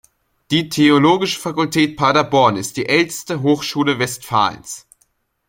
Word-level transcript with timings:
Die 0.49 0.67
Theologische 0.69 1.39
Fakultät 1.39 1.95
Paderborn 1.95 2.55
ist 2.57 2.75
die 2.75 2.87
älteste 2.87 3.43
Hochschule 3.43 3.99
Westfalens. 3.99 4.87